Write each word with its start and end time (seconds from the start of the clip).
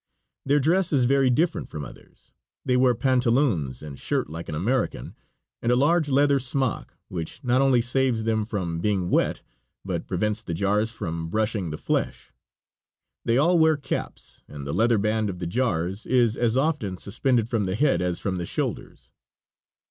Their 0.47 0.59
dress 0.59 0.91
is 0.91 1.05
very 1.05 1.29
different 1.29 1.69
from 1.69 1.85
others. 1.85 2.31
They 2.65 2.75
wear 2.75 2.95
pantaloons 2.95 3.83
and 3.83 3.99
shirt 3.99 4.31
like 4.31 4.49
an 4.49 4.55
American 4.55 5.15
and 5.61 5.71
a 5.71 5.75
large 5.75 6.09
leather 6.09 6.39
smock, 6.39 6.95
which 7.07 7.43
not 7.43 7.61
only 7.61 7.83
saves 7.83 8.23
them 8.23 8.43
from 8.47 8.79
being 8.79 9.11
wet 9.11 9.43
but 9.85 10.07
prevents 10.07 10.41
the 10.41 10.55
jars 10.55 10.89
from 10.91 11.27
bruising 11.29 11.69
the 11.69 11.77
flesh. 11.77 12.31
They 13.25 13.37
all 13.37 13.59
wear 13.59 13.77
caps, 13.77 14.41
and 14.47 14.65
the 14.65 14.73
leather 14.73 14.97
band 14.97 15.29
of 15.29 15.37
the 15.37 15.45
jars 15.45 16.07
is 16.07 16.35
as 16.35 16.57
often 16.57 16.97
suspended 16.97 17.47
from 17.47 17.67
the 17.67 17.75
head 17.75 18.01
as 18.01 18.17
from 18.19 18.39
the 18.39 18.47
shoulders. 18.47 19.11